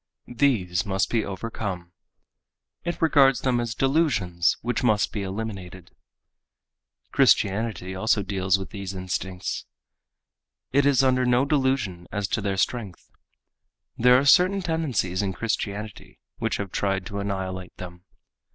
[0.25, 1.91] These must be overcome.
[2.83, 5.91] It regards them as delusions which must be eliminated.
[7.11, 9.67] Christianity also deals with these instincts.
[10.71, 13.11] It is under no delusion as to their strength.
[13.95, 18.05] There are certain tendencies in Christianity which have tried to annihilate them.